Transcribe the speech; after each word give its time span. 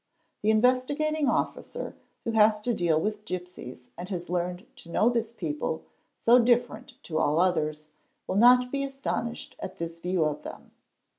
The 0.41 0.49
Investigating 0.49 1.29
Officer 1.29 1.95
who 2.23 2.31
has 2.31 2.59
to 2.61 2.73
deal 2.73 2.99
with 2.99 3.23
gipsies 3.23 3.89
and 3.99 4.09
has 4.09 4.31
learned 4.31 4.65
to 4.77 4.89
know 4.89 5.09
this 5.09 5.31
people, 5.31 5.83
so 6.17 6.39
different 6.39 6.93
to 7.03 7.19
all 7.19 7.39
others, 7.39 7.89
will 8.25 8.37
not 8.37 8.71
be 8.71 8.83
astonished 8.83 9.55
at 9.59 9.77
| 9.77 9.77
this 9.77 9.99
view 9.99 10.25
of 10.25 10.41
them. 10.41 10.71